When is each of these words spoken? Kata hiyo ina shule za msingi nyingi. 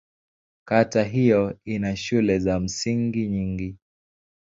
Kata 0.65 1.03
hiyo 1.03 1.59
ina 1.65 1.95
shule 1.95 2.39
za 2.39 2.59
msingi 2.59 3.27
nyingi. 3.27 3.75